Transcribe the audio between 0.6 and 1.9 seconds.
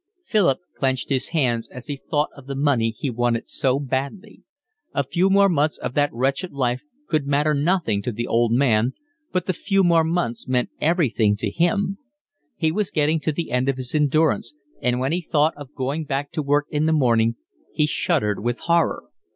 clenched his hands as